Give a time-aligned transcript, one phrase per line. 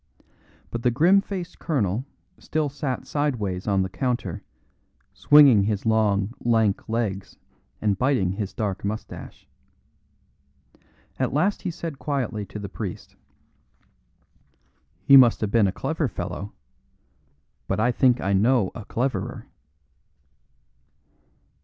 [0.71, 2.05] But the grim faced colonel
[2.39, 4.41] still sat sideways on the counter,
[5.13, 7.37] swinging his long, lank legs
[7.83, 9.47] and biting his dark moustache.
[11.19, 13.15] At last he said quietly to the priest:
[15.03, 16.51] "He must have been a clever fellow,
[17.67, 19.47] but I think I know a cleverer."